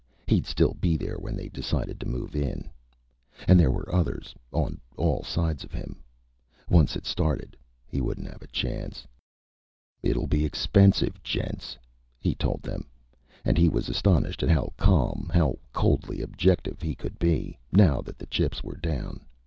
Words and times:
He'd 0.25 0.47
still 0.47 0.73
be 0.73 0.97
there 0.97 1.19
when 1.19 1.35
they 1.35 1.47
decided 1.47 1.99
to 1.99 2.07
move 2.07 2.35
in. 2.35 2.67
And 3.47 3.59
there 3.59 3.69
were 3.69 3.93
others 3.93 4.33
on 4.51 4.81
all 4.97 5.21
sides 5.21 5.63
of 5.63 5.73
him. 5.73 5.97
Once 6.67 6.95
it 6.95 7.05
started, 7.05 7.55
he 7.85 8.01
wouldn't 8.01 8.25
have 8.27 8.41
a 8.41 8.47
chance. 8.47 9.05
"It'll 10.01 10.25
be 10.25 10.43
expensive, 10.43 11.21
gents," 11.21 11.77
he 12.19 12.33
told 12.33 12.63
them. 12.63 12.87
And 13.45 13.59
he 13.59 13.69
was 13.69 13.89
astonished 13.89 14.41
at 14.41 14.49
how 14.49 14.73
calm, 14.75 15.29
how 15.35 15.59
coldly 15.71 16.23
objective 16.23 16.81
he 16.81 16.95
could 16.95 17.19
be, 17.19 17.59
now 17.71 18.01
that 18.01 18.17
the 18.17 18.25
chips 18.25 18.63
were 18.63 18.77
down. 18.77 19.23